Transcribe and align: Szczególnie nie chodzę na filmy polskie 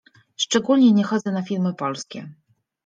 Szczególnie 0.35 0.91
nie 0.91 1.03
chodzę 1.03 1.31
na 1.31 1.41
filmy 1.43 1.73
polskie 1.73 2.29